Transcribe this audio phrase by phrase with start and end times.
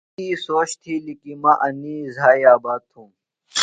[0.15, 3.09] تی سوچ تِھیلیۡ کی مہ انیۡ زھائی آباد تُھوم۔